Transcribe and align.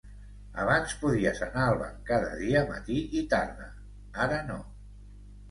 Abans 0.61 0.95
podies 1.01 1.41
anar 1.47 1.65
al 1.73 1.77
banc 1.81 1.99
cada 2.07 2.31
dia 2.41 2.65
matí 2.73 2.99
i 3.21 3.23
tarda; 3.35 3.69
ara 4.27 4.43
no. 4.51 4.59